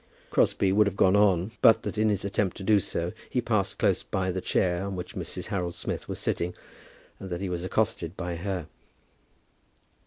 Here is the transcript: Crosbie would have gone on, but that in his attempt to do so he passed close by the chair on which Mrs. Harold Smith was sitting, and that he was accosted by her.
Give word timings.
Crosbie 0.31 0.71
would 0.71 0.87
have 0.87 0.95
gone 0.97 1.15
on, 1.15 1.51
but 1.61 1.83
that 1.83 1.95
in 1.95 2.09
his 2.09 2.25
attempt 2.25 2.57
to 2.57 2.63
do 2.63 2.79
so 2.79 3.13
he 3.29 3.39
passed 3.39 3.77
close 3.77 4.01
by 4.01 4.31
the 4.31 4.41
chair 4.41 4.83
on 4.83 4.95
which 4.95 5.13
Mrs. 5.13 5.49
Harold 5.49 5.75
Smith 5.75 6.07
was 6.09 6.17
sitting, 6.17 6.55
and 7.19 7.29
that 7.29 7.39
he 7.39 7.49
was 7.49 7.63
accosted 7.63 8.17
by 8.17 8.35
her. 8.37 8.65